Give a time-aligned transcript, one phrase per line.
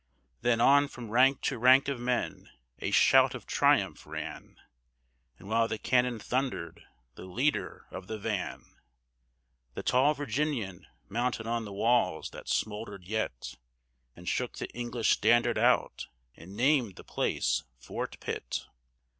[0.41, 4.59] Then, on from rank to rank of men, a shout of triumph ran,
[5.37, 6.81] And while the cannon thundered,
[7.13, 8.79] the leader of the van,
[9.75, 13.57] The tall Virginian, mounted on the walls that smouldered yet,
[14.15, 18.65] And shook the English standard out, and named the place Fort Pitt.